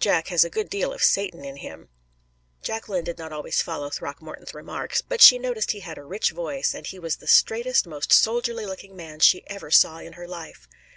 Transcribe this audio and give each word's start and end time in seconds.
Jack 0.00 0.26
has 0.26 0.42
a 0.42 0.50
good 0.50 0.68
deal 0.68 0.92
of 0.92 1.00
Satan 1.04 1.44
in 1.44 1.58
him." 1.58 1.90
Jacqueline 2.60 3.04
did 3.04 3.18
not 3.18 3.32
always 3.32 3.62
follow 3.62 3.88
Throckmorton's 3.88 4.52
remarks, 4.52 5.00
but 5.00 5.20
she 5.20 5.38
noticed 5.38 5.70
he 5.70 5.78
had 5.78 5.96
a 5.96 6.02
rich 6.02 6.32
voice, 6.32 6.74
and 6.74 6.84
he 6.84 6.98
was 6.98 7.18
the 7.18 7.28
straightest, 7.28 7.86
most 7.86 8.12
soldierly 8.12 8.66
looking 8.66 8.96
man 8.96 9.20
she 9.20 9.44
ever 9.48 9.70
saw 9.70 9.98
in 9.98 10.14
her 10.14 10.26
life. 10.26 10.66